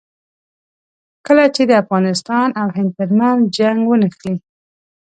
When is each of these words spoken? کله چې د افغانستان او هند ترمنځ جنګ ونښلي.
کله 1.25 1.45
چې 1.55 1.61
د 1.69 1.71
افغانستان 1.83 2.47
او 2.61 2.67
هند 2.75 2.89
ترمنځ 2.97 3.41
جنګ 3.57 3.79
ونښلي. 3.85 4.35